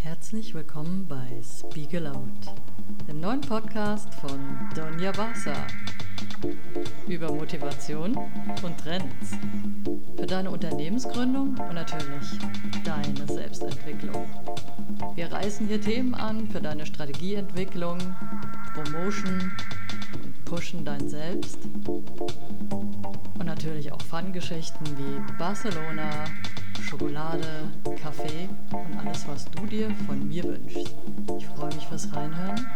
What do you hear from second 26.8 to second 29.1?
Schokolade, Kaffee und